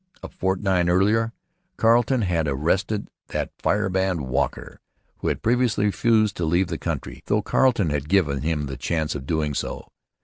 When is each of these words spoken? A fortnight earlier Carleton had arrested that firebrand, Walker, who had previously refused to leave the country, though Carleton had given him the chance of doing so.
A 0.23 0.29
fortnight 0.29 0.89
earlier 0.89 1.31
Carleton 1.77 2.23
had 2.23 2.47
arrested 2.47 3.07
that 3.27 3.51
firebrand, 3.59 4.21
Walker, 4.27 4.79
who 5.19 5.27
had 5.27 5.43
previously 5.43 5.85
refused 5.85 6.35
to 6.37 6.45
leave 6.45 6.69
the 6.69 6.79
country, 6.79 7.21
though 7.27 7.43
Carleton 7.43 7.91
had 7.91 8.09
given 8.09 8.41
him 8.41 8.65
the 8.65 8.77
chance 8.77 9.13
of 9.13 9.27
doing 9.27 9.53
so. 9.53 9.87